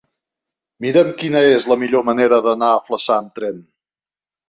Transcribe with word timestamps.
Mira'm 0.85 1.11
quina 1.19 1.45
és 1.59 1.69
la 1.73 1.79
millor 1.83 2.07
manera 2.09 2.43
d'anar 2.49 2.73
a 2.73 2.83
Flaçà 2.91 3.19
amb 3.23 3.41
tren. 3.41 3.65